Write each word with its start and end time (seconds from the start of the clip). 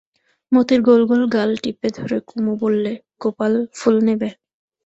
মোতির 0.51 0.79
গোল 0.81 1.01
গোল 1.05 1.23
গাল 1.35 1.49
টিপে 1.63 1.87
ধরে 1.97 2.17
কুমু 2.27 2.53
বললে, 2.63 2.91
গোপাল, 3.21 3.53
ফুল 3.77 3.95
নেবে? 4.07 4.29